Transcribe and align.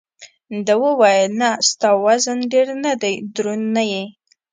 ده 0.65 0.73
وویل: 0.85 1.29
نه، 1.41 1.49
ستا 1.69 1.89
وزن 2.05 2.39
ډېر 2.53 2.67
نه 2.85 2.93
دی، 3.01 3.15
دروند 3.35 3.65
نه 3.75 3.83
یې. 3.91 4.03